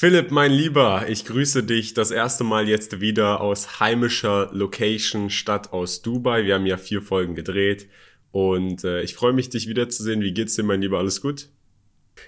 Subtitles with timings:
[0.00, 5.72] Philipp, mein Lieber, ich grüße dich das erste Mal jetzt wieder aus heimischer Location statt
[5.72, 6.44] aus Dubai.
[6.44, 7.88] Wir haben ja vier Folgen gedreht
[8.30, 10.20] und äh, ich freue mich, dich wiederzusehen.
[10.20, 10.98] Wie geht's dir, mein Lieber?
[10.98, 11.48] Alles gut?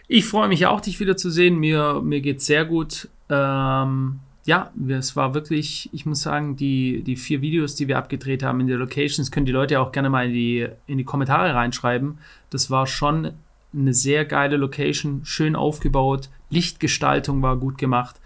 [0.09, 1.61] Ich freue mich auch, dich wiederzusehen.
[1.61, 3.09] Mir, mir geht's sehr gut.
[3.29, 8.43] Ähm, ja, es war wirklich, ich muss sagen, die, die vier Videos, die wir abgedreht
[8.43, 11.55] haben in der Locations, können die Leute auch gerne mal in die, in die Kommentare
[11.55, 12.19] reinschreiben.
[12.51, 13.35] Das war schon
[13.73, 18.17] eine sehr geile Location, schön aufgebaut, Lichtgestaltung war gut gemacht.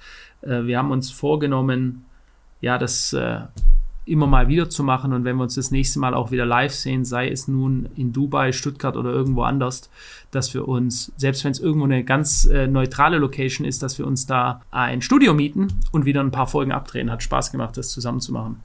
[0.43, 2.05] Äh, wir haben uns vorgenommen,
[2.60, 3.41] ja, das äh,
[4.06, 6.74] immer mal wieder zu machen und wenn wir uns das nächste Mal auch wieder live
[6.74, 9.88] sehen, sei es nun in Dubai, Stuttgart oder irgendwo anders,
[10.30, 14.06] dass wir uns, selbst wenn es irgendwo eine ganz äh, neutrale Location ist, dass wir
[14.06, 17.11] uns da ein Studio mieten und wieder ein paar Folgen abdrehen.
[17.11, 18.61] Hat Spaß gemacht, das zusammen zu machen.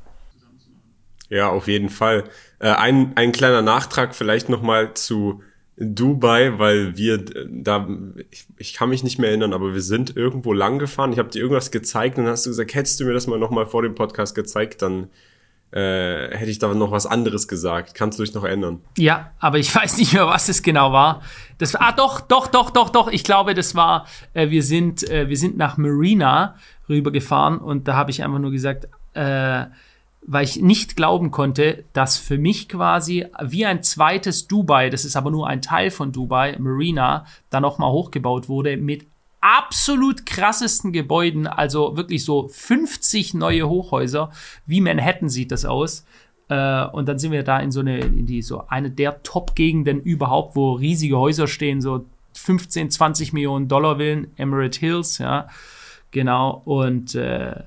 [1.29, 2.25] Ja, auf jeden Fall.
[2.59, 5.41] Äh, ein, ein kleiner Nachtrag vielleicht nochmal zu
[5.81, 7.87] Dubai, weil wir da,
[8.31, 11.13] ich, ich, kann mich nicht mehr erinnern, aber wir sind irgendwo lang gefahren.
[11.13, 13.39] Ich habe dir irgendwas gezeigt und dann hast du gesagt, hättest du mir das mal
[13.39, 15.07] nochmal vor dem Podcast gezeigt, dann
[15.71, 17.95] äh, hätte ich da noch was anderes gesagt.
[17.95, 18.81] Kannst du dich noch erinnern?
[18.97, 21.21] Ja, aber ich weiß nicht mehr, was es genau war.
[21.59, 23.07] Das, ah, doch, doch, doch, doch, doch.
[23.07, 26.55] Ich glaube, das war, äh, wir sind, äh, wir sind nach Marina
[26.89, 29.65] rübergefahren und da habe ich einfach nur gesagt, äh,
[30.31, 35.15] weil ich nicht glauben konnte, dass für mich quasi wie ein zweites Dubai, das ist
[35.15, 39.07] aber nur ein Teil von Dubai, Marina, da nochmal hochgebaut wurde mit
[39.41, 44.31] absolut krassesten Gebäuden, also wirklich so 50 neue Hochhäuser.
[44.67, 46.05] Wie Manhattan sieht das aus.
[46.47, 49.99] Äh, und dann sind wir da in so eine, in die, so eine der Top-Gegenden
[49.99, 55.47] überhaupt, wo riesige Häuser stehen, so 15, 20 Millionen Dollar Villen, Emirate Hills, ja.
[56.11, 56.61] Genau.
[56.65, 57.63] Und äh,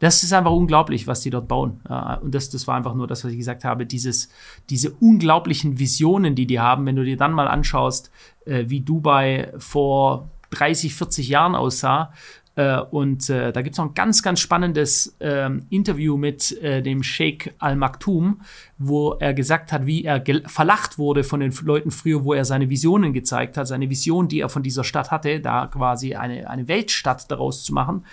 [0.00, 1.80] das ist einfach unglaublich, was die dort bauen.
[2.22, 4.30] Und das, das war einfach nur das, was ich gesagt habe, dieses,
[4.70, 8.10] diese unglaublichen Visionen, die die haben, wenn du dir dann mal anschaust,
[8.46, 12.14] äh, wie Dubai vor 30, 40 Jahren aussah.
[12.56, 17.02] Äh, und äh, da gibt es noch ein ganz, ganz spannendes ähm, Interview mit dem
[17.02, 18.40] Sheikh Al Maktoum,
[18.78, 22.70] wo er gesagt hat, wie er verlacht wurde von den Leuten früher, wo er seine
[22.70, 26.68] Visionen gezeigt hat, seine Vision, die er von dieser Stadt hatte, da quasi eine, eine
[26.68, 28.06] Weltstadt daraus zu machen.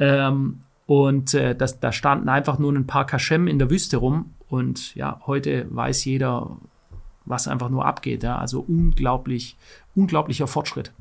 [0.00, 4.34] Ähm, und äh, das, da standen einfach nur ein paar Kaschem in der Wüste rum.
[4.48, 6.58] Und ja, heute weiß jeder,
[7.24, 8.22] was einfach nur abgeht.
[8.22, 8.38] Ja?
[8.38, 9.56] Also unglaublich,
[9.94, 10.92] unglaublicher Fortschritt.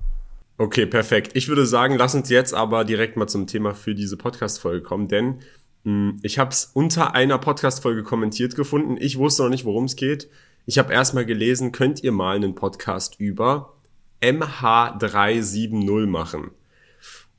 [0.58, 1.32] Okay, perfekt.
[1.34, 5.08] Ich würde sagen, lass uns jetzt aber direkt mal zum Thema für diese Podcast-Folge kommen,
[5.08, 5.40] denn
[5.84, 8.96] mh, hm, ich habe es unter einer Podcast-Folge kommentiert gefunden.
[8.98, 10.30] Ich wusste noch nicht, worum es geht.
[10.66, 13.74] Ich habe erstmal gelesen, könnt ihr mal einen Podcast über
[14.22, 16.52] MH370 machen?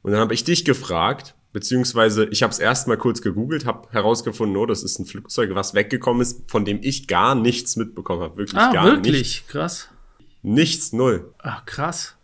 [0.03, 4.57] Und dann habe ich dich gefragt, beziehungsweise ich habe es erstmal kurz gegoogelt, habe herausgefunden,
[4.57, 8.37] oh, das ist ein Flugzeug, was weggekommen ist, von dem ich gar nichts mitbekommen habe.
[8.37, 9.13] Wirklich ah, gar wirklich?
[9.13, 9.49] Nicht.
[9.49, 9.89] Krass.
[10.43, 11.33] Nichts, null.
[11.39, 12.17] Ach, krass.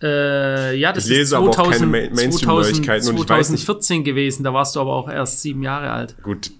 [0.00, 4.76] Äh, ja, das ich lese ist 2000, aber auch keine Mainstream-Neuigkeiten 2014 gewesen, da warst
[4.76, 6.16] du aber auch erst sieben Jahre alt.
[6.22, 6.52] Gut,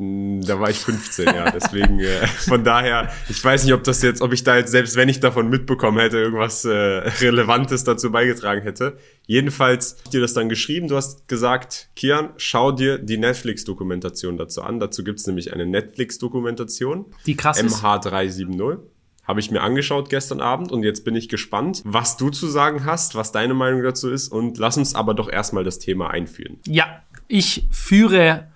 [0.00, 1.50] da war ich 15, ja.
[1.50, 4.96] Deswegen, äh, von daher, ich weiß nicht, ob das jetzt, ob ich da jetzt, selbst
[4.96, 8.96] wenn ich davon mitbekommen hätte, irgendwas äh, Relevantes dazu beigetragen hätte.
[9.26, 10.88] Jedenfalls ich dir das dann geschrieben.
[10.88, 14.80] Du hast gesagt, Kian, schau dir die Netflix-Dokumentation dazu an.
[14.80, 17.06] Dazu gibt's nämlich eine Netflix-Dokumentation.
[17.26, 17.76] Die krass ist.
[17.76, 18.78] MH370.
[19.24, 22.84] Habe ich mir angeschaut gestern Abend und jetzt bin ich gespannt, was du zu sagen
[22.84, 26.58] hast, was deine Meinung dazu ist und lass uns aber doch erstmal das Thema einführen.
[26.66, 28.48] Ja, ich führe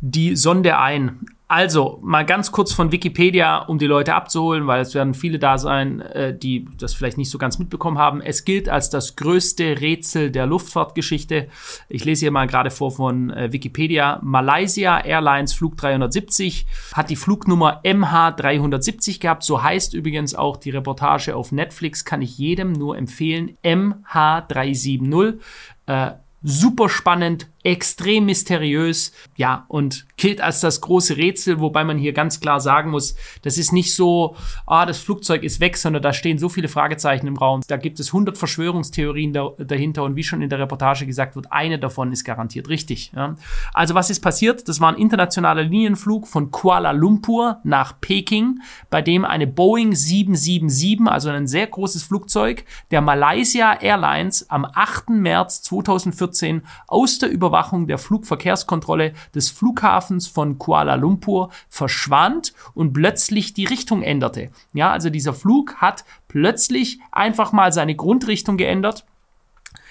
[0.00, 1.26] die Sonde ein.
[1.46, 5.58] Also mal ganz kurz von Wikipedia, um die Leute abzuholen, weil es werden viele da
[5.58, 8.20] sein, äh, die das vielleicht nicht so ganz mitbekommen haben.
[8.20, 11.48] Es gilt als das größte Rätsel der Luftfahrtgeschichte.
[11.88, 14.20] Ich lese hier mal gerade vor von äh, Wikipedia.
[14.22, 19.42] Malaysia Airlines Flug 370 hat die Flugnummer MH370 gehabt.
[19.42, 22.04] So heißt übrigens auch die Reportage auf Netflix.
[22.04, 23.58] Kann ich jedem nur empfehlen.
[23.64, 25.40] MH370.
[25.86, 26.12] Äh,
[26.44, 32.40] super spannend, extrem mysteriös, ja, und gilt als das große Rätsel, wobei man hier ganz
[32.40, 36.38] klar sagen muss, das ist nicht so, ah, das Flugzeug ist weg, sondern da stehen
[36.38, 37.60] so viele Fragezeichen im Raum.
[37.68, 41.52] Da gibt es 100 Verschwörungstheorien da, dahinter und wie schon in der Reportage gesagt wird,
[41.52, 43.12] eine davon ist garantiert richtig.
[43.14, 43.34] Ja.
[43.74, 44.66] Also was ist passiert?
[44.68, 51.06] Das war ein internationaler Linienflug von Kuala Lumpur nach Peking, bei dem eine Boeing 777,
[51.06, 55.10] also ein sehr großes Flugzeug der Malaysia Airlines am 8.
[55.10, 62.92] März 2014 aus der Über Überwachung der Flugverkehrskontrolle des Flughafens von Kuala Lumpur verschwand und
[62.92, 64.50] plötzlich die Richtung änderte.
[64.72, 69.04] Ja, also dieser Flug hat plötzlich einfach mal seine Grundrichtung geändert.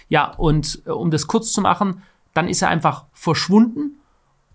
[0.07, 2.01] Ja, und äh, um das kurz zu machen,
[2.33, 3.99] dann ist er einfach verschwunden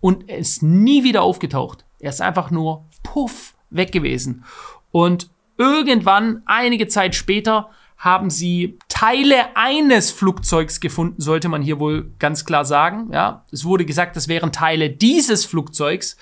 [0.00, 1.84] und ist nie wieder aufgetaucht.
[2.00, 4.44] Er ist einfach nur puff weg gewesen.
[4.92, 5.28] Und
[5.58, 7.68] irgendwann, einige Zeit später,
[8.04, 13.08] haben sie Teile eines Flugzeugs gefunden, sollte man hier wohl ganz klar sagen.
[13.12, 16.18] Ja, es wurde gesagt, das wären Teile dieses Flugzeugs.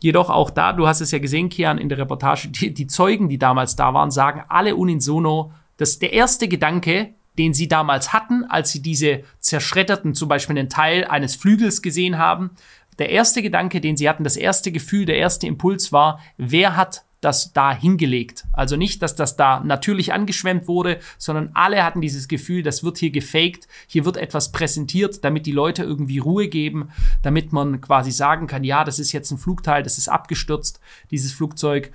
[0.00, 3.28] Jedoch auch da, du hast es ja gesehen, Kian, in der Reportage, die, die Zeugen,
[3.28, 8.44] die damals da waren, sagen alle unisono, dass der erste Gedanke, den sie damals hatten,
[8.44, 12.50] als sie diese zerschredderten, zum Beispiel einen Teil eines Flügels gesehen haben,
[12.98, 17.04] der erste Gedanke, den sie hatten, das erste Gefühl, der erste Impuls war, wer hat
[17.24, 18.44] das da hingelegt.
[18.52, 22.98] Also nicht, dass das da natürlich angeschwemmt wurde, sondern alle hatten dieses Gefühl, das wird
[22.98, 26.90] hier gefaked, hier wird etwas präsentiert, damit die Leute irgendwie Ruhe geben,
[27.22, 30.80] damit man quasi sagen kann, ja, das ist jetzt ein Flugteil, das ist abgestürzt,
[31.10, 31.92] dieses Flugzeug.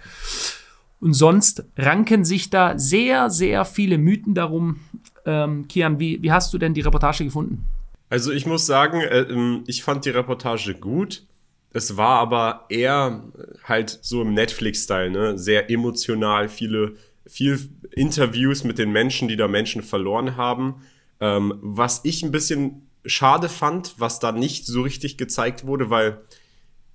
[1.00, 4.82] Und sonst ranken sich da sehr, sehr viele Mythen darum.
[5.26, 7.66] Ähm, Kian, wie, wie hast du denn die Reportage gefunden?
[8.10, 11.26] Also ich muss sagen, äh, ähm, ich fand die Reportage gut.
[11.72, 13.24] Es war aber eher
[13.64, 15.38] halt so im Netflix-Style, ne?
[15.38, 16.96] Sehr emotional, viele,
[17.26, 17.60] viel
[17.92, 20.82] Interviews mit den Menschen, die da Menschen verloren haben.
[21.20, 26.22] Ähm, was ich ein bisschen schade fand, was da nicht so richtig gezeigt wurde, weil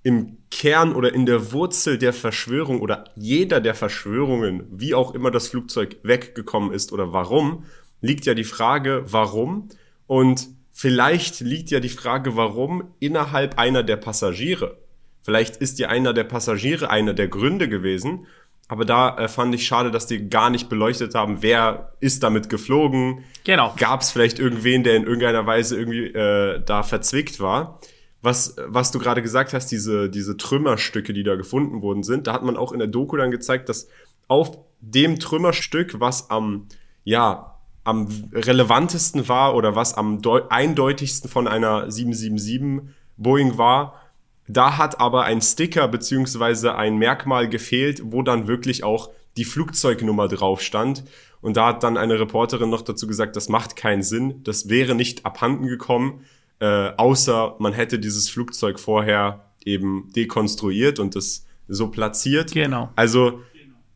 [0.03, 5.31] im Kern oder in der Wurzel der Verschwörung oder jeder der Verschwörungen, wie auch immer
[5.31, 7.63] das Flugzeug weggekommen ist oder warum,
[8.01, 9.69] liegt ja die Frage, warum.
[10.05, 14.77] Und Vielleicht liegt ja die Frage, warum innerhalb einer der Passagiere.
[15.23, 18.27] Vielleicht ist ja einer der Passagiere einer der Gründe gewesen.
[18.67, 22.49] Aber da äh, fand ich schade, dass die gar nicht beleuchtet haben, wer ist damit
[22.49, 23.23] geflogen.
[23.45, 23.73] Genau.
[23.77, 27.79] Gab es vielleicht irgendwen, der in irgendeiner Weise irgendwie äh, da verzwickt war.
[28.21, 32.33] Was, was du gerade gesagt hast, diese, diese Trümmerstücke, die da gefunden worden sind, da
[32.33, 33.87] hat man auch in der Doku dann gezeigt, dass
[34.27, 36.67] auf dem Trümmerstück, was am,
[37.05, 37.54] ja,
[37.85, 44.01] am relevantesten war oder was am eindeutigsten von einer 777 Boeing war.
[44.47, 50.27] Da hat aber ein Sticker beziehungsweise ein Merkmal gefehlt, wo dann wirklich auch die Flugzeugnummer
[50.27, 51.03] drauf stand.
[51.41, 54.95] Und da hat dann eine Reporterin noch dazu gesagt, das macht keinen Sinn, das wäre
[54.95, 56.25] nicht abhanden gekommen,
[56.59, 62.51] äh, außer man hätte dieses Flugzeug vorher eben dekonstruiert und das so platziert.
[62.51, 62.89] Genau.
[62.95, 63.41] Also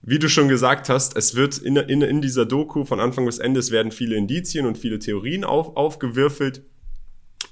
[0.02, 3.40] wie du schon gesagt hast, es wird in, in, in dieser Doku von Anfang bis
[3.40, 6.64] Ende, werden viele Indizien und viele Theorien auf, aufgewürfelt.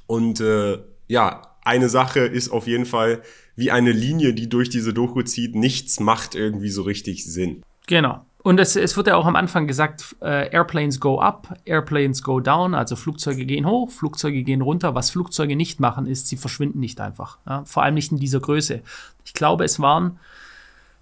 [0.06, 3.22] Und äh, ja, eine Sache ist auf jeden Fall
[3.56, 5.56] wie eine Linie, die durch diese Doku zieht.
[5.56, 7.64] Nichts macht irgendwie so richtig Sinn.
[7.88, 8.26] Genau.
[8.44, 12.40] Und es, es wird ja auch am Anfang gesagt, äh, Airplanes go up, Airplanes go
[12.40, 14.96] down, also Flugzeuge gehen hoch, Flugzeuge gehen runter.
[14.96, 17.40] Was Flugzeuge nicht machen, ist, sie verschwinden nicht einfach.
[17.46, 17.66] Ja?
[17.66, 18.82] Vor allem nicht in dieser Größe.
[19.26, 20.20] Ich glaube, es waren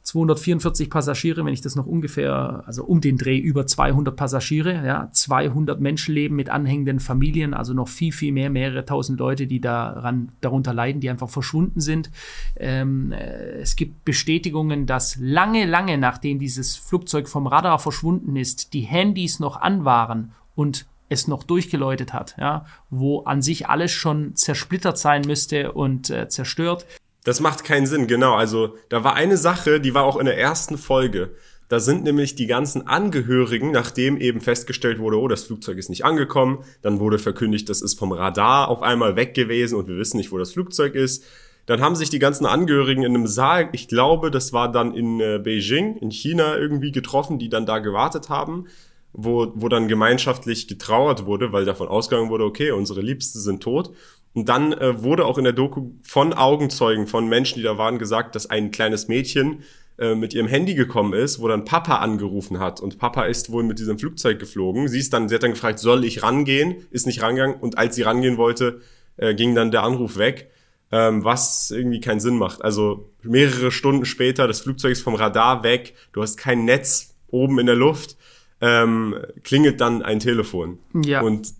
[0.05, 5.09] 244 Passagiere, wenn ich das noch ungefähr, also um den Dreh über 200 Passagiere, ja,
[5.11, 10.29] 200 Menschenleben mit anhängenden Familien, also noch viel, viel mehr, mehrere tausend Leute, die daran,
[10.41, 12.11] darunter leiden, die einfach verschwunden sind.
[12.55, 18.73] Ähm, äh, es gibt Bestätigungen, dass lange, lange nachdem dieses Flugzeug vom Radar verschwunden ist,
[18.73, 23.91] die Handys noch an waren und es noch durchgeläutet hat, ja, wo an sich alles
[23.91, 26.85] schon zersplittert sein müsste und äh, zerstört.
[27.25, 28.36] Das macht keinen Sinn, genau.
[28.36, 31.31] Also da war eine Sache, die war auch in der ersten Folge.
[31.68, 36.06] Da sind nämlich die ganzen Angehörigen, nachdem eben festgestellt wurde, oh, das Flugzeug ist nicht
[36.06, 40.18] angekommen, dann wurde verkündigt, das ist vom Radar auf einmal weg gewesen und wir wissen
[40.18, 41.24] nicht, wo das Flugzeug ist.
[41.66, 45.19] Dann haben sich die ganzen Angehörigen in einem Saal, ich glaube, das war dann in
[45.19, 48.68] äh, Beijing, in China irgendwie getroffen, die dann da gewartet haben,
[49.13, 53.89] wo, wo dann gemeinschaftlich getrauert wurde, weil davon ausgegangen wurde, okay, unsere Liebsten sind tot.
[54.35, 57.98] Und dann äh, wurde auch in der Doku von Augenzeugen, von Menschen, die da waren,
[57.98, 59.63] gesagt, dass ein kleines Mädchen
[59.98, 62.81] äh, mit ihrem Handy gekommen ist, wo dann Papa angerufen hat.
[62.81, 64.89] Und Papa ist wohl mit diesem Flugzeug geflogen.
[64.89, 66.86] Sie ist dann, sie hat dann gefragt, soll ich rangehen?
[66.91, 67.55] Ist nicht rangegangen.
[67.60, 68.81] Und als sie rangehen wollte,
[69.15, 70.51] äh, ging dann der Anruf weg.
[70.91, 72.62] Ähm, was irgendwie keinen Sinn macht.
[72.62, 77.57] Also mehrere Stunden später, das Flugzeug ist vom Radar weg, du hast kein Netz oben
[77.57, 78.17] in der Luft,
[78.62, 80.77] ähm, klingelt dann ein Telefon.
[80.93, 81.21] Ja.
[81.21, 81.53] Und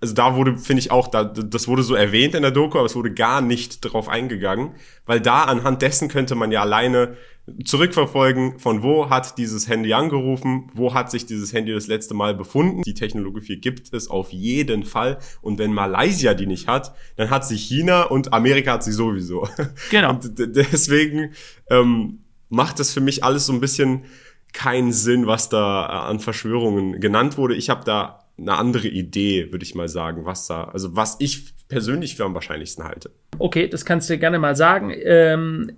[0.00, 2.86] also da wurde, finde ich auch, da, das wurde so erwähnt in der Doku, aber
[2.86, 4.72] es wurde gar nicht drauf eingegangen,
[5.06, 7.16] weil da anhand dessen könnte man ja alleine
[7.64, 12.34] zurückverfolgen, von wo hat dieses Handy angerufen, wo hat sich dieses Handy das letzte Mal
[12.34, 12.82] befunden.
[12.82, 15.18] Die Technologie gibt es auf jeden Fall.
[15.42, 19.46] Und wenn Malaysia die nicht hat, dann hat sie China und Amerika hat sie sowieso.
[19.90, 20.10] Genau.
[20.10, 21.32] Und deswegen
[21.68, 24.04] ähm, macht das für mich alles so ein bisschen
[24.52, 27.54] keinen Sinn, was da an Verschwörungen genannt wurde.
[27.54, 31.54] Ich habe da eine andere Idee, würde ich mal sagen, was da, also was ich
[31.68, 33.10] persönlich für am wahrscheinlichsten halte.
[33.38, 34.92] Okay, das kannst du gerne mal sagen.
[35.04, 35.72] Ähm,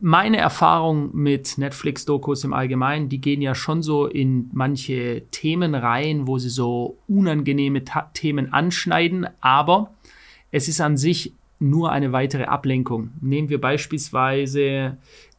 [0.00, 6.26] meine Erfahrung mit Netflix-Dokus im Allgemeinen, die gehen ja schon so in manche Themen rein,
[6.28, 9.92] wo sie so unangenehme Ta Themen anschneiden, aber
[10.52, 13.10] es ist an sich nur eine weitere Ablenkung.
[13.20, 14.96] Nehmen wir beispielsweise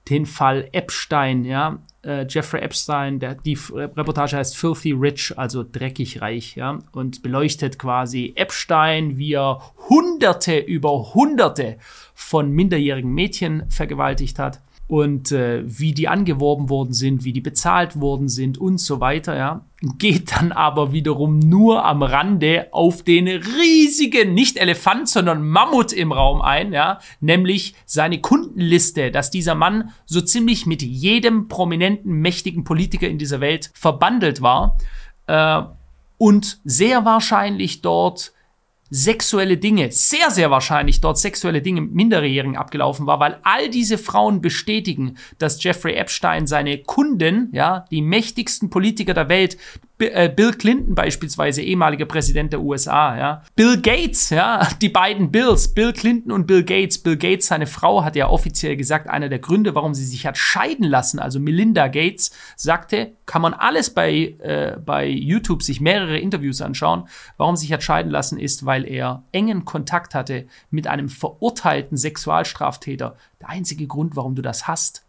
[0.09, 6.21] den Fall Epstein, ja, äh, Jeffrey Epstein, der, die Reportage heißt Filthy Rich, also dreckig
[6.21, 11.77] reich, ja, und beleuchtet quasi Epstein, wie er Hunderte über Hunderte
[12.19, 18.01] von minderjährigen Mädchen vergewaltigt hat und äh, wie die angeworben worden sind, wie die bezahlt
[18.01, 19.65] worden sind und so weiter, ja.
[19.97, 26.11] Geht dann aber wiederum nur am Rande auf den riesigen, nicht Elefant, sondern Mammut im
[26.11, 32.65] Raum ein, ja, nämlich seine Kundenliste, dass dieser Mann so ziemlich mit jedem prominenten, mächtigen
[32.65, 34.77] Politiker in dieser Welt verbandelt war
[35.27, 35.61] äh,
[36.17, 38.33] und sehr wahrscheinlich dort
[38.89, 43.97] sexuelle Dinge, sehr, sehr wahrscheinlich dort sexuelle Dinge mit Minderjährigen abgelaufen war, weil all diese
[43.97, 49.57] Frauen bestätigen, dass Jeffrey Epstein seine Kunden, ja, die mächtigsten Politiker der Welt,
[49.99, 53.43] Bill Clinton beispielsweise, ehemaliger Präsident der USA, ja.
[53.55, 56.97] Bill Gates, ja, die beiden Bills, Bill Clinton und Bill Gates.
[56.97, 60.37] Bill Gates, seine Frau, hat ja offiziell gesagt, einer der Gründe, warum sie sich hat
[60.37, 66.17] scheiden lassen, also Melinda Gates, sagte, kann man alles bei, äh, bei YouTube sich mehrere
[66.17, 70.87] Interviews anschauen, warum sie sich hat scheiden lassen, ist, weil er engen Kontakt hatte mit
[70.87, 73.17] einem verurteilten Sexualstraftäter.
[73.41, 75.03] Der einzige Grund, warum du das hast,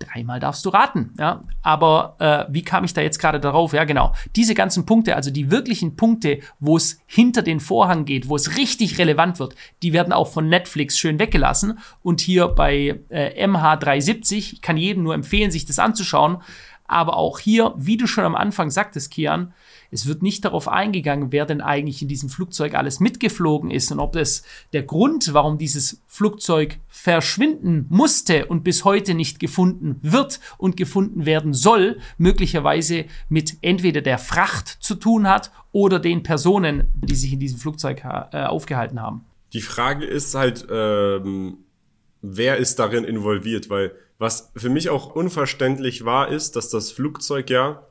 [0.00, 1.44] Dreimal darfst du raten, ja.
[1.62, 3.72] Aber äh, wie kam ich da jetzt gerade darauf?
[3.72, 4.12] Ja, genau.
[4.34, 8.56] Diese ganzen Punkte, also die wirklichen Punkte, wo es hinter den Vorhang geht, wo es
[8.56, 11.78] richtig relevant wird, die werden auch von Netflix schön weggelassen.
[12.02, 16.38] Und hier bei äh, MH370, ich kann jedem nur empfehlen, sich das anzuschauen.
[16.86, 19.54] Aber auch hier, wie du schon am Anfang sagtest, Kian,
[19.94, 24.00] es wird nicht darauf eingegangen, wer denn eigentlich in diesem Flugzeug alles mitgeflogen ist und
[24.00, 30.40] ob es der Grund, warum dieses Flugzeug verschwinden musste und bis heute nicht gefunden wird
[30.58, 36.88] und gefunden werden soll, möglicherweise mit entweder der Fracht zu tun hat oder den Personen,
[36.94, 39.24] die sich in diesem Flugzeug äh, aufgehalten haben.
[39.52, 41.58] Die Frage ist halt, ähm,
[42.20, 43.70] wer ist darin involviert?
[43.70, 47.86] Weil was für mich auch unverständlich war, ist, dass das Flugzeug ja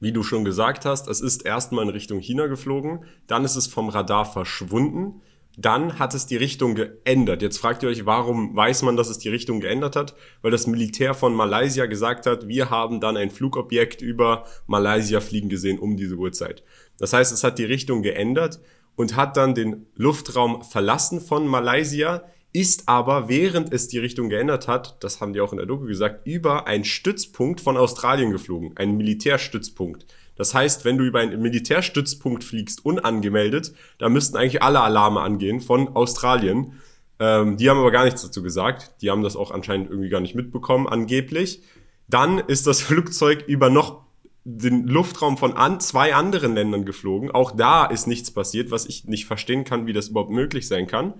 [0.00, 3.66] wie du schon gesagt hast, es ist erstmal in Richtung China geflogen, dann ist es
[3.66, 5.22] vom Radar verschwunden,
[5.58, 7.40] dann hat es die Richtung geändert.
[7.40, 10.14] Jetzt fragt ihr euch, warum weiß man, dass es die Richtung geändert hat?
[10.42, 15.48] Weil das Militär von Malaysia gesagt hat, wir haben dann ein Flugobjekt über Malaysia fliegen
[15.48, 16.62] gesehen um diese Uhrzeit.
[16.98, 18.60] Das heißt, es hat die Richtung geändert
[18.96, 22.24] und hat dann den Luftraum verlassen von Malaysia
[22.56, 25.84] ist aber, während es die Richtung geändert hat, das haben die auch in der Doku
[25.84, 30.06] gesagt, über einen Stützpunkt von Australien geflogen, einen Militärstützpunkt.
[30.36, 35.60] Das heißt, wenn du über einen Militärstützpunkt fliegst, unangemeldet, da müssten eigentlich alle Alarme angehen
[35.60, 36.80] von Australien.
[37.18, 39.02] Ähm, die haben aber gar nichts dazu gesagt.
[39.02, 41.60] Die haben das auch anscheinend irgendwie gar nicht mitbekommen, angeblich.
[42.08, 44.06] Dann ist das Flugzeug über noch
[44.44, 47.30] den Luftraum von an, zwei anderen Ländern geflogen.
[47.30, 50.86] Auch da ist nichts passiert, was ich nicht verstehen kann, wie das überhaupt möglich sein
[50.86, 51.12] kann.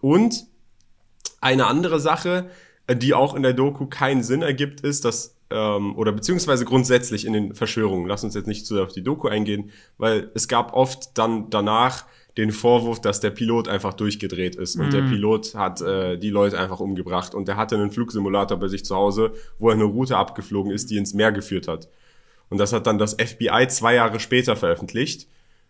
[0.00, 0.50] Und
[1.40, 2.50] eine andere Sache,
[2.86, 7.26] äh, die auch in der Doku keinen Sinn ergibt, ist, dass ähm, oder beziehungsweise grundsätzlich
[7.26, 8.06] in den Verschwörungen.
[8.06, 11.50] Lass uns jetzt nicht zu sehr auf die Doku eingehen, weil es gab oft dann
[11.50, 12.04] danach
[12.38, 15.10] den Vorwurf, dass der Pilot einfach durchgedreht ist und der mhm.
[15.10, 18.96] Pilot hat äh, die Leute einfach umgebracht und der hatte einen Flugsimulator bei sich zu
[18.96, 21.88] Hause, wo er eine Route abgeflogen ist, die ins Meer geführt hat.
[22.48, 25.28] Und das hat dann das FBI zwei Jahre später veröffentlicht.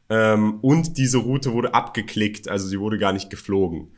[0.09, 3.93] Ähm, und diese Route wurde abgeklickt, also sie wurde gar nicht geflogen.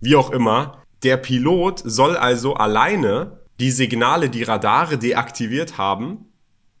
[0.00, 6.26] Wie auch immer, der Pilot soll also alleine die Signale, die Radare deaktiviert haben,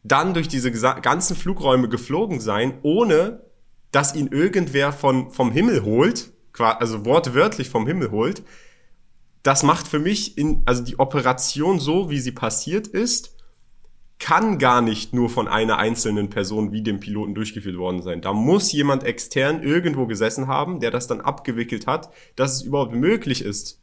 [0.02, 3.42] dann durch diese ganzen Flugräume geflogen sein, ohne
[3.90, 8.42] dass ihn irgendwer von, vom Himmel holt, also wortwörtlich vom Himmel holt.
[9.42, 13.36] Das macht für mich in, also die Operation so, wie sie passiert ist,
[14.18, 18.20] kann gar nicht nur von einer einzelnen Person wie dem Piloten durchgeführt worden sein.
[18.20, 22.94] Da muss jemand extern irgendwo gesessen haben, der das dann abgewickelt hat, dass es überhaupt
[22.94, 23.80] möglich ist,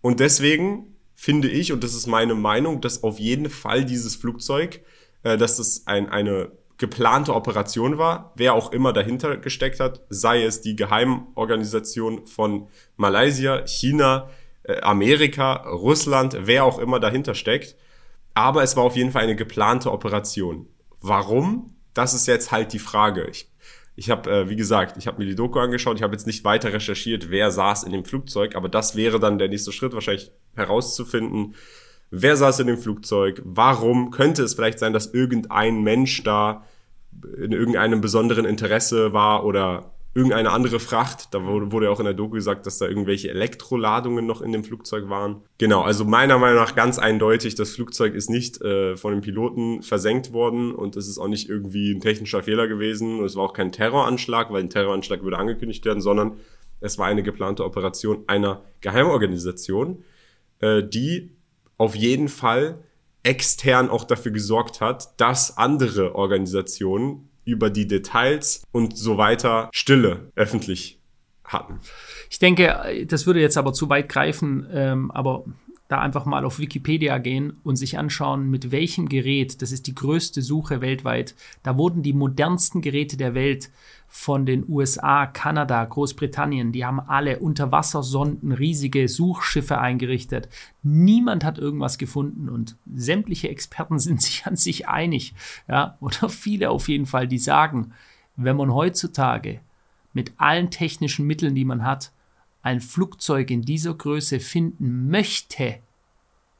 [0.00, 4.80] und deswegen finde ich, und das ist meine Meinung, dass auf jeden Fall dieses Flugzeug,
[5.22, 10.44] äh, dass das ein, eine geplante Operation war, wer auch immer dahinter gesteckt hat, sei
[10.44, 14.30] es die Geheimorganisation von Malaysia, China,
[14.62, 17.76] äh, Amerika, Russland, wer auch immer dahinter steckt.
[18.34, 20.68] Aber es war auf jeden Fall eine geplante Operation.
[21.00, 21.74] Warum?
[21.94, 23.26] Das ist jetzt halt die Frage.
[23.28, 23.50] Ich
[23.98, 25.96] ich habe, äh, wie gesagt, ich habe mir die Doku angeschaut.
[25.96, 29.38] Ich habe jetzt nicht weiter recherchiert, wer saß in dem Flugzeug, aber das wäre dann
[29.38, 31.56] der nächste Schritt, wahrscheinlich herauszufinden,
[32.10, 36.64] wer saß in dem Flugzeug, warum könnte es vielleicht sein, dass irgendein Mensch da
[37.36, 41.32] in irgendeinem besonderen Interesse war oder irgendeine andere Fracht.
[41.32, 44.64] Da wurde, ja auch in der Doku gesagt, dass da irgendwelche Elektroladungen noch in dem
[44.64, 45.42] Flugzeug waren.
[45.58, 49.80] Genau, also meiner Meinung nach ganz eindeutig, das Flugzeug ist nicht äh, von den Piloten
[49.82, 53.24] versenkt worden und es ist auch nicht irgendwie ein technischer Fehler gewesen.
[53.24, 56.38] Es war auch kein Terroranschlag, weil ein Terroranschlag würde angekündigt werden, sondern
[56.80, 60.02] es war eine geplante Operation einer Geheimorganisation,
[60.58, 61.30] äh, die
[61.76, 62.82] auf jeden Fall
[63.22, 70.30] extern auch dafür gesorgt hat, dass andere Organisationen über die Details und so weiter Stille
[70.36, 71.00] öffentlich
[71.44, 71.80] hatten.
[72.28, 75.44] Ich denke, das würde jetzt aber zu weit greifen, ähm, aber
[75.88, 79.94] da einfach mal auf Wikipedia gehen und sich anschauen, mit welchem Gerät, das ist die
[79.94, 83.70] größte Suche weltweit, da wurden die modernsten Geräte der Welt
[84.06, 90.48] von den USA, Kanada, Großbritannien, die haben alle Unterwassersonden, riesige Suchschiffe eingerichtet.
[90.82, 95.34] Niemand hat irgendwas gefunden und sämtliche Experten sind sich an sich einig,
[95.68, 97.92] ja, oder viele auf jeden Fall, die sagen,
[98.36, 99.60] wenn man heutzutage
[100.12, 102.12] mit allen technischen Mitteln, die man hat,
[102.68, 105.76] ein Flugzeug in dieser Größe finden möchte,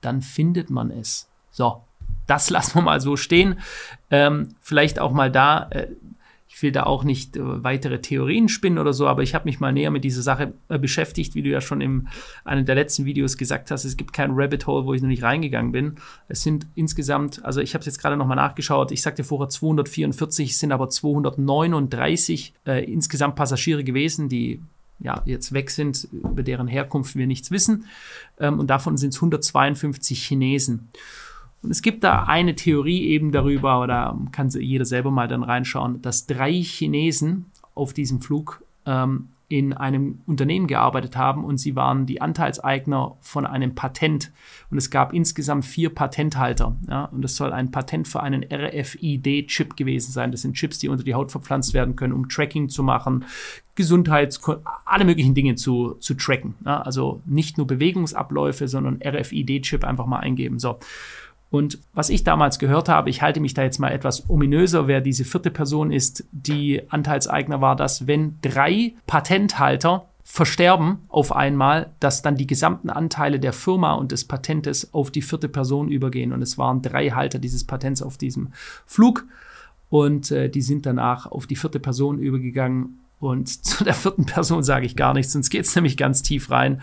[0.01, 1.29] dann findet man es.
[1.51, 1.83] So,
[2.27, 3.61] das lassen wir mal so stehen.
[4.11, 5.89] Ähm, vielleicht auch mal da, äh,
[6.49, 9.61] ich will da auch nicht äh, weitere Theorien spinnen oder so, aber ich habe mich
[9.61, 12.09] mal näher mit dieser Sache äh, beschäftigt, wie du ja schon in
[12.43, 13.85] einem der letzten Videos gesagt hast.
[13.85, 15.97] Es gibt kein Rabbit Hole, wo ich noch nicht reingegangen bin.
[16.29, 20.53] Es sind insgesamt, also ich habe es jetzt gerade nochmal nachgeschaut, ich sagte vorher 244,
[20.53, 24.63] es sind aber 239 äh, insgesamt Passagiere gewesen, die
[25.01, 27.87] ja, jetzt weg sind, über deren Herkunft wir nichts wissen.
[28.39, 30.89] Ähm, und davon sind es 152 Chinesen.
[31.63, 36.01] Und es gibt da eine Theorie eben darüber, oder kann jeder selber mal dann reinschauen,
[36.03, 42.05] dass drei Chinesen auf diesem Flug ähm, in einem Unternehmen gearbeitet haben und sie waren
[42.05, 44.31] die Anteilseigner von einem Patent.
[44.71, 46.77] Und es gab insgesamt vier Patenthalter.
[46.87, 50.33] Ja, und das soll ein Patent für einen RFID-Chip gewesen sein.
[50.33, 53.25] Das sind Chips, die unter die Haut verpflanzt werden können, um Tracking zu machen,
[53.75, 54.39] Gesundheits-,
[54.85, 56.55] alle möglichen Dinge zu, zu tracken.
[56.67, 60.59] Ja, also nicht nur Bewegungsabläufe, sondern RFID-Chip einfach mal eingeben.
[60.59, 60.79] So.
[61.51, 65.01] Und was ich damals gehört habe, ich halte mich da jetzt mal etwas ominöser, wer
[65.01, 72.21] diese vierte Person ist, die Anteilseigner war, dass wenn drei Patenthalter versterben auf einmal, dass
[72.21, 76.35] dann die gesamten Anteile der Firma und des Patentes auf die vierte Person übergehen.
[76.35, 78.53] Und es waren drei Halter dieses Patents auf diesem
[78.85, 79.25] Flug.
[79.89, 84.63] Und äh, die sind danach auf die vierte Person übergegangen und zu der vierten Person
[84.63, 86.83] sage ich gar nichts, sonst geht es nämlich ganz tief rein.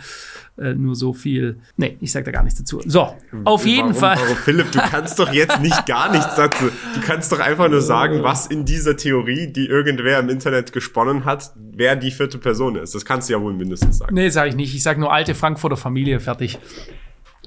[0.58, 1.59] Äh, nur so viel.
[1.75, 2.81] Nee, ich sage da gar nichts dazu.
[2.86, 4.18] So, auf jeden warum, Fall.
[4.18, 6.70] Warum, Philipp, du kannst doch jetzt nicht gar nichts dazu.
[6.94, 11.25] Du kannst doch einfach nur sagen, was in dieser Theorie, die irgendwer im Internet gesponnen
[11.25, 12.96] hat, wer die vierte Person ist.
[12.96, 14.16] Das kannst du ja wohl mindestens sagen.
[14.16, 14.74] Nee, sage ich nicht.
[14.74, 16.57] Ich sage nur alte Frankfurter Familie, fertig.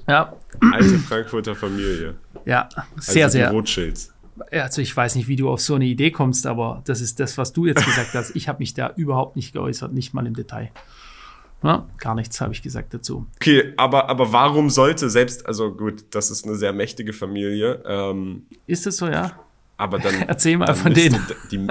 [0.07, 0.33] Ja.
[0.71, 2.15] Alte Frankfurter Familie.
[2.45, 3.51] Ja, sehr, also sehr.
[3.51, 4.13] Rothschilds
[4.51, 7.37] also ich weiß nicht, wie du auf so eine Idee kommst, aber das ist das,
[7.37, 8.35] was du jetzt gesagt hast.
[8.35, 10.71] Ich habe mich da überhaupt nicht geäußert, nicht mal im Detail.
[11.61, 13.27] Ja, gar nichts habe ich gesagt dazu.
[13.35, 17.83] Okay, aber, aber warum sollte selbst, also gut, das ist eine sehr mächtige Familie.
[17.85, 19.37] Ähm, ist es so, ja?
[19.75, 20.13] Aber dann.
[20.27, 21.25] Erzähl mal von denen.
[21.51, 21.67] Die,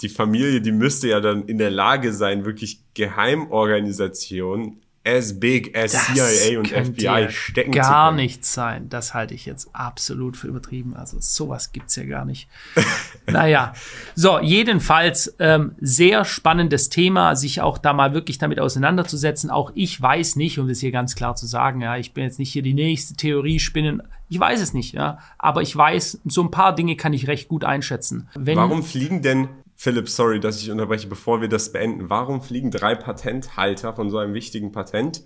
[0.00, 5.92] die Familie, die müsste ja dann in der Lage sein, wirklich Geheimorganisationen as big as
[5.92, 8.88] das CIA und FBI stecken gar nichts sein.
[8.90, 10.94] Das halte ich jetzt absolut für übertrieben.
[10.94, 12.48] Also sowas gibt's ja gar nicht.
[13.26, 13.72] naja,
[14.14, 19.50] so jedenfalls ähm, sehr spannendes Thema, sich auch da mal wirklich damit auseinanderzusetzen.
[19.50, 22.38] Auch ich weiß nicht, um das hier ganz klar zu sagen, ja, ich bin jetzt
[22.38, 24.02] nicht hier die nächste Theorie spinnen.
[24.28, 27.48] Ich weiß es nicht, ja, aber ich weiß, so ein paar Dinge kann ich recht
[27.48, 28.28] gut einschätzen.
[28.34, 29.48] Wenn Warum fliegen denn
[29.82, 32.10] Philipp, sorry, dass ich unterbreche, bevor wir das beenden.
[32.10, 35.24] Warum fliegen drei Patenthalter von so einem wichtigen Patent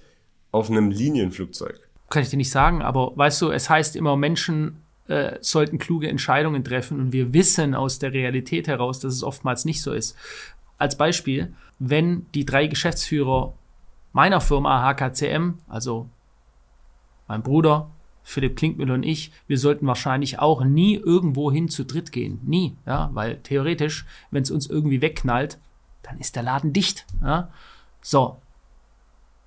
[0.53, 1.81] auf einem Linienflugzeug?
[2.09, 6.09] Kann ich dir nicht sagen, aber weißt du, es heißt immer, Menschen äh, sollten kluge
[6.09, 10.17] Entscheidungen treffen und wir wissen aus der Realität heraus, dass es oftmals nicht so ist.
[10.79, 13.55] Als Beispiel, wenn die drei Geschäftsführer
[14.13, 16.09] meiner Firma HKCM, also
[17.27, 17.91] mein Bruder,
[18.25, 22.41] Philipp Klinkmüller und ich, wir sollten wahrscheinlich auch nie irgendwo hin zu dritt gehen.
[22.43, 25.59] Nie, ja, weil theoretisch, wenn es uns irgendwie wegknallt,
[26.03, 27.07] dann ist der Laden dicht.
[27.23, 27.51] Ja?
[28.01, 28.39] So.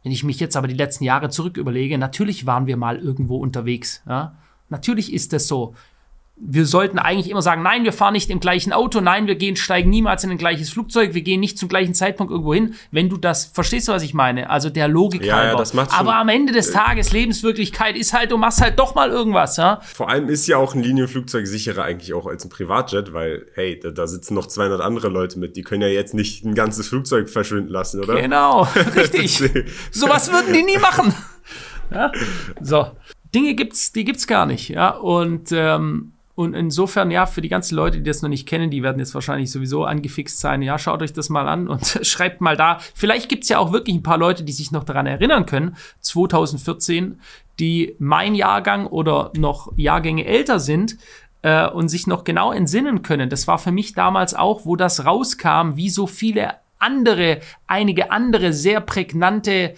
[0.03, 3.37] Wenn ich mich jetzt aber die letzten Jahre zurück überlege, natürlich waren wir mal irgendwo
[3.37, 4.03] unterwegs.
[4.07, 4.35] Ja?
[4.69, 5.73] Natürlich ist das so
[6.39, 9.55] wir sollten eigentlich immer sagen, nein, wir fahren nicht im gleichen Auto, nein, wir gehen,
[9.55, 12.75] steigen niemals in ein gleiches Flugzeug, wir gehen nicht zum gleichen Zeitpunkt irgendwo hin.
[12.91, 14.49] Wenn du das, verstehst du, was ich meine?
[14.49, 15.53] Also der Logik ja, halber.
[15.53, 18.93] Ja, das macht Aber am Ende des Tages, Lebenswirklichkeit ist halt, du machst halt doch
[18.93, 19.81] mal irgendwas, ja?
[19.81, 23.79] Vor allem ist ja auch ein Linienflugzeug sicherer eigentlich auch als ein Privatjet, weil, hey,
[23.79, 26.89] da, da sitzen noch 200 andere Leute mit, die können ja jetzt nicht ein ganzes
[26.89, 28.21] Flugzeug verschwinden lassen, oder?
[28.21, 29.41] Genau, richtig.
[29.91, 31.15] Sowas würden die nie machen.
[31.89, 32.11] Ja?
[32.61, 32.91] So.
[33.33, 34.89] Dinge gibt's, die gibt's gar nicht, ja?
[34.91, 38.83] Und, ähm, und insofern, ja, für die ganzen Leute, die das noch nicht kennen, die
[38.83, 40.61] werden jetzt wahrscheinlich sowieso angefixt sein.
[40.61, 42.77] Ja, schaut euch das mal an und schreibt mal da.
[42.93, 47.19] Vielleicht gibt's ja auch wirklich ein paar Leute, die sich noch daran erinnern können, 2014,
[47.57, 50.97] die mein Jahrgang oder noch Jahrgänge älter sind
[51.41, 53.31] äh, und sich noch genau entsinnen können.
[53.31, 58.53] Das war für mich damals auch, wo das rauskam, wie so viele andere, einige andere
[58.53, 59.73] sehr prägnante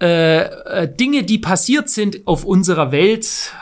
[0.00, 3.52] äh, äh, Dinge, die passiert sind auf unserer Welt,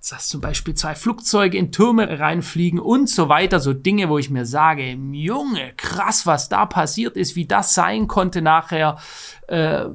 [0.00, 4.30] dass zum Beispiel zwei Flugzeuge in Türme reinfliegen und so weiter, so Dinge, wo ich
[4.30, 8.98] mir sage, Junge, krass, was da passiert ist, wie das sein konnte nachher,
[9.48, 9.86] äh,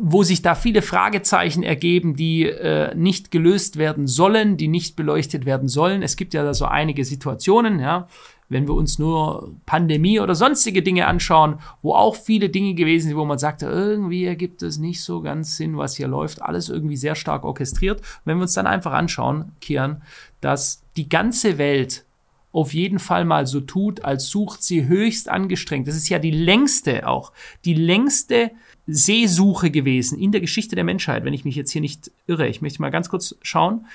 [0.00, 5.44] wo sich da viele Fragezeichen ergeben, die äh, nicht gelöst werden sollen, die nicht beleuchtet
[5.46, 6.02] werden sollen.
[6.02, 8.08] Es gibt ja da so einige Situationen, ja,
[8.48, 13.16] wenn wir uns nur Pandemie oder sonstige Dinge anschauen, wo auch viele Dinge gewesen sind,
[13.16, 16.40] wo man sagt, irgendwie ergibt es nicht so ganz Sinn, was hier läuft.
[16.40, 18.00] Alles irgendwie sehr stark orchestriert.
[18.00, 20.02] Und wenn wir uns dann einfach anschauen, Kian,
[20.40, 22.04] dass die ganze Welt
[22.52, 25.86] auf jeden Fall mal so tut, als sucht sie höchst angestrengt.
[25.86, 27.32] Das ist ja die längste auch,
[27.66, 28.50] die längste
[28.88, 32.48] Seesuche gewesen in der Geschichte der Menschheit, wenn ich mich jetzt hier nicht irre.
[32.48, 33.86] Ich möchte mal ganz kurz schauen.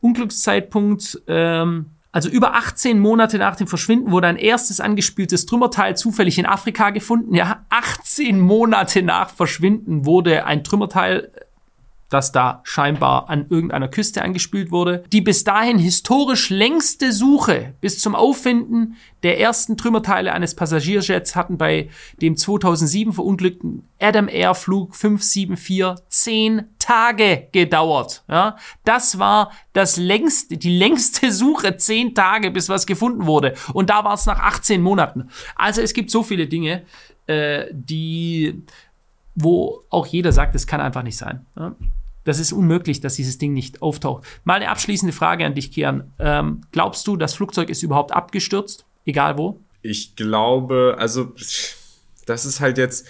[0.00, 6.38] Unglückszeitpunkt ähm, also über 18 Monate nach dem Verschwinden wurde ein erstes angespültes Trümmerteil zufällig
[6.38, 7.34] in Afrika gefunden.
[7.34, 11.30] Ja, 18 Monate nach Verschwinden wurde ein Trümmerteil
[12.10, 15.04] das da scheinbar an irgendeiner Küste angespült wurde.
[15.12, 21.56] Die bis dahin historisch längste Suche bis zum Auffinden der ersten Trümmerteile eines Passagierjets hatten
[21.56, 21.88] bei
[22.20, 28.24] dem 2007 verunglückten Adam Air Flug 574 zehn Tage gedauert.
[28.28, 33.54] Ja, das war das längste, die längste Suche, zehn Tage, bis was gefunden wurde.
[33.72, 35.28] Und da war es nach 18 Monaten.
[35.54, 36.82] Also es gibt so viele Dinge,
[37.26, 38.64] äh, die
[39.34, 41.46] wo auch jeder sagt, es kann einfach nicht sein.
[41.56, 41.74] Ja?
[42.24, 44.24] Das ist unmöglich, dass dieses Ding nicht auftaucht.
[44.44, 46.12] Mal eine abschließende Frage an dich, Kian.
[46.18, 48.84] Ähm, glaubst du, das Flugzeug ist überhaupt abgestürzt?
[49.06, 49.58] Egal wo?
[49.82, 51.32] Ich glaube, also,
[52.26, 53.06] das ist halt jetzt,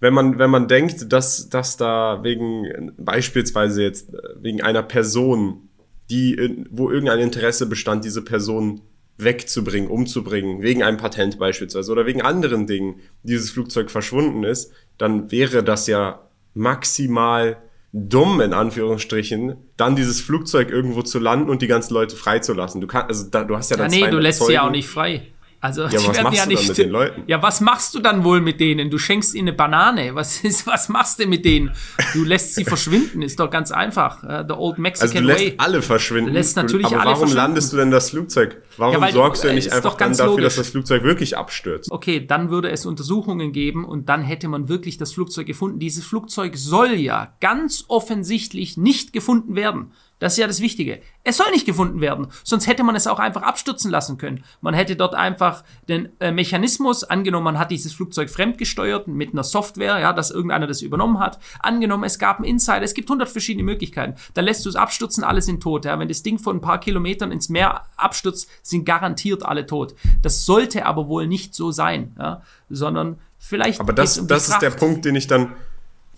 [0.00, 5.68] wenn man, wenn man denkt, dass, dass da wegen, beispielsweise jetzt, wegen einer Person,
[6.08, 8.80] die, wo irgendein Interesse bestand, diese Person
[9.18, 15.30] wegzubringen, umzubringen, wegen einem Patent beispielsweise oder wegen anderen Dingen, dieses Flugzeug verschwunden ist, dann
[15.30, 17.58] wäre das ja maximal
[17.92, 22.80] dumm, in Anführungsstrichen, dann dieses Flugzeug irgendwo zu landen und die ganzen Leute freizulassen.
[22.80, 24.46] Du kannst, also da, du hast ja dann Ja, nee, du lässt Zeugen.
[24.48, 25.22] sie ja auch nicht frei.
[25.62, 27.22] Also, ja, was machst ja du nicht, dann mit den Leuten?
[27.26, 28.88] Ja, was machst du dann wohl mit denen?
[28.88, 30.14] Du schenkst ihnen eine Banane.
[30.14, 31.72] Was ist, was machst du mit denen?
[32.14, 34.22] Du lässt sie verschwinden, ist doch ganz einfach.
[34.22, 35.54] Uh, the old Mexican also du lässt way.
[35.58, 36.30] alle verschwinden.
[36.30, 38.62] Du lässt natürlich Aber alle warum landest du denn das Flugzeug?
[38.78, 40.44] Warum ja, sorgst du ja nicht einfach dann dafür, logisch.
[40.44, 41.92] dass das Flugzeug wirklich abstürzt?
[41.92, 45.78] Okay, dann würde es Untersuchungen geben und dann hätte man wirklich das Flugzeug gefunden.
[45.78, 49.92] Dieses Flugzeug soll ja ganz offensichtlich nicht gefunden werden.
[50.20, 51.00] Das ist ja das Wichtige.
[51.24, 54.44] Es soll nicht gefunden werden, sonst hätte man es auch einfach abstürzen lassen können.
[54.60, 59.42] Man hätte dort einfach den äh, Mechanismus, angenommen, man hat dieses Flugzeug fremdgesteuert mit einer
[59.42, 61.40] Software, ja, dass irgendeiner das übernommen hat.
[61.58, 64.14] Angenommen, es gab einen Insider, es gibt hundert verschiedene Möglichkeiten.
[64.34, 65.84] Dann lässt du es abstürzen, alle sind tot.
[65.84, 65.98] Ja.
[65.98, 69.94] Wenn das Ding von ein paar Kilometern ins Meer abstürzt, sind garantiert alle tot.
[70.22, 73.80] Das sollte aber wohl nicht so sein, ja, sondern vielleicht.
[73.80, 75.54] Aber das, um das ist der Punkt, den ich dann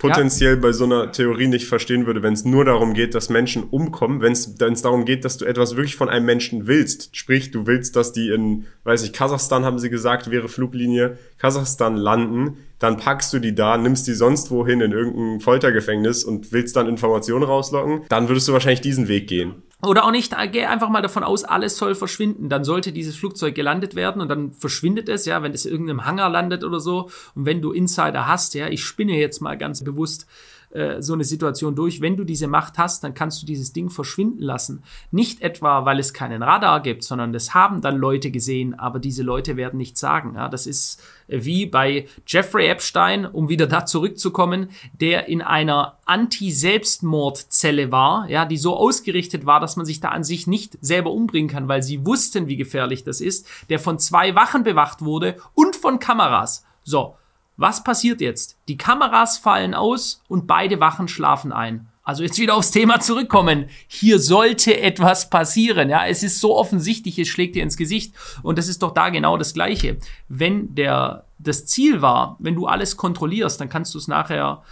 [0.02, 0.60] potenziell ja.
[0.60, 4.20] bei so einer Theorie nicht verstehen würde, wenn es nur darum geht, dass Menschen umkommen,
[4.20, 7.16] wenn es darum geht, dass du etwas wirklich von einem Menschen willst.
[7.16, 11.96] Sprich, du willst, dass die in, weiß ich, Kasachstan haben sie gesagt, wäre Fluglinie, Kasachstan
[11.96, 16.76] landen, dann packst du die da, nimmst die sonst wohin in irgendein Foltergefängnis und willst
[16.76, 19.62] dann Informationen rauslocken, dann würdest du wahrscheinlich diesen Weg gehen.
[19.84, 22.48] Oder auch nicht, geh einfach mal davon aus, alles soll verschwinden.
[22.48, 26.06] Dann sollte dieses Flugzeug gelandet werden und dann verschwindet es, ja, wenn es in irgendeinem
[26.06, 27.10] Hangar landet oder so.
[27.34, 30.26] Und wenn du Insider hast, ja, ich spinne jetzt mal ganz bewusst,
[30.72, 32.00] äh, so eine Situation durch.
[32.00, 34.82] Wenn du diese Macht hast, dann kannst du dieses Ding verschwinden lassen.
[35.10, 39.22] Nicht etwa, weil es keinen Radar gibt, sondern das haben dann Leute gesehen, aber diese
[39.22, 40.34] Leute werden nichts sagen.
[40.34, 47.92] Ja, das ist wie bei Jeffrey Epstein, um wieder da zurückzukommen, der in einer Anti-Selbstmordzelle
[47.92, 51.50] war, ja, die so ausgerichtet war, dass man sich da an sich nicht selber umbringen
[51.50, 55.76] kann, weil sie wussten, wie gefährlich das ist, der von zwei Wachen bewacht wurde und
[55.76, 56.64] von Kameras.
[56.82, 57.16] So,
[57.58, 58.56] was passiert jetzt?
[58.68, 61.91] Die Kameras fallen aus und beide Wachen schlafen ein.
[62.04, 63.66] Also jetzt wieder aufs Thema zurückkommen.
[63.86, 65.88] Hier sollte etwas passieren.
[65.88, 68.12] Ja, es ist so offensichtlich, es schlägt dir ins Gesicht.
[68.42, 69.98] Und das ist doch da genau das Gleiche.
[70.28, 74.62] Wenn der, das Ziel war, wenn du alles kontrollierst, dann kannst du es nachher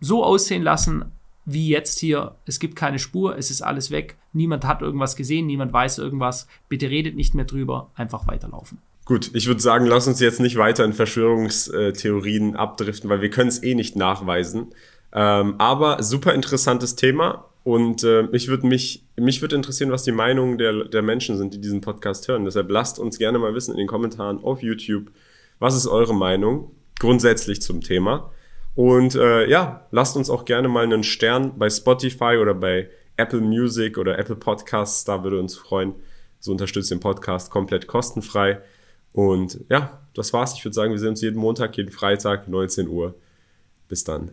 [0.00, 1.06] so aussehen lassen,
[1.46, 2.36] wie jetzt hier.
[2.44, 4.16] Es gibt keine Spur, es ist alles weg.
[4.32, 6.46] Niemand hat irgendwas gesehen, niemand weiß irgendwas.
[6.68, 8.78] Bitte redet nicht mehr drüber, einfach weiterlaufen.
[9.04, 13.48] Gut, ich würde sagen, lass uns jetzt nicht weiter in Verschwörungstheorien abdriften, weil wir können
[13.48, 14.72] es eh nicht nachweisen.
[15.12, 20.12] Ähm, aber super interessantes Thema und äh, mich würde mich, mich würde interessieren, was die
[20.12, 22.44] Meinungen der, der Menschen sind, die diesen Podcast hören.
[22.44, 25.10] Deshalb lasst uns gerne mal wissen in den Kommentaren auf YouTube,
[25.58, 28.32] was ist eure Meinung grundsätzlich zum Thema.
[28.76, 33.40] Und äh, ja, lasst uns auch gerne mal einen Stern bei Spotify oder bei Apple
[33.40, 35.94] Music oder Apple Podcasts, da würde uns freuen.
[36.38, 38.60] So unterstützt den Podcast komplett kostenfrei.
[39.12, 40.54] Und ja, das war's.
[40.54, 43.14] Ich würde sagen, wir sehen uns jeden Montag, jeden Freitag, 19 Uhr.
[43.88, 44.32] Bis dann.